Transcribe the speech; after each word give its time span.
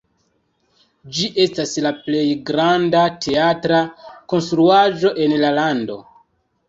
Ĝi 1.17 1.27
estas 1.43 1.73
la 1.87 1.91
plej 2.07 2.23
granda 2.51 3.03
teatra 3.27 3.83
konstruaĵo 4.35 5.13
en 5.27 5.37
la 5.45 5.53
lando. 5.61 6.01